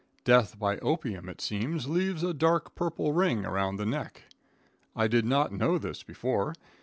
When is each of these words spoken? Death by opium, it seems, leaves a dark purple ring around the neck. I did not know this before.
Death 0.23 0.57
by 0.57 0.79
opium, 0.79 1.29
it 1.29 1.39
seems, 1.41 1.87
leaves 1.87 2.23
a 2.23 2.33
dark 2.33 2.73
purple 2.73 3.13
ring 3.13 3.45
around 3.45 3.75
the 3.75 3.85
neck. 3.85 4.23
I 4.95 5.07
did 5.07 5.25
not 5.25 5.51
know 5.53 5.77
this 5.77 6.01
before. 6.01 6.55